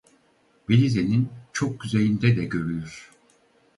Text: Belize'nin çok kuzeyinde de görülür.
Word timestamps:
Belize'nin 0.69 1.29
çok 1.53 1.79
kuzeyinde 1.79 2.37
de 2.37 2.43
görülür. 2.45 3.11